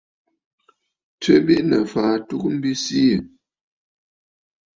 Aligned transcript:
Tswe 1.19 1.33
biʼinə̀ 1.45 1.81
fàa 1.91 2.13
ɨtugə 2.19 2.49
mbi 2.55 2.71
siì. 2.83 3.15